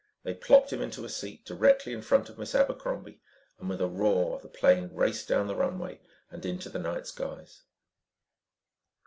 They 0.23 0.33
plopped 0.33 0.73
him 0.73 0.81
into 0.81 1.05
a 1.05 1.09
seat 1.09 1.45
directly 1.45 1.93
in 1.93 2.01
front 2.01 2.27
of 2.27 2.39
Miss 2.39 2.55
Abercrombie 2.55 3.21
and 3.59 3.69
with 3.69 3.79
a 3.81 3.87
roar, 3.87 4.39
the 4.39 4.47
plane 4.49 4.89
raced 4.91 5.27
down 5.27 5.45
the 5.45 5.55
runway 5.55 5.99
and 6.31 6.43
into 6.43 6.69
the 6.69 6.79
night 6.79 7.05
skies. 7.05 7.61